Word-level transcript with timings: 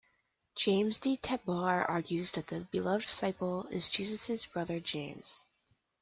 James 0.55 0.97
D. 0.97 1.15
Tabor 1.15 1.85
argues 1.87 2.31
that 2.31 2.47
the 2.47 2.61
beloved 2.71 3.05
disciple 3.05 3.67
is 3.67 3.87
Jesus' 3.87 4.47
brother 4.47 4.79
James. 4.79 5.45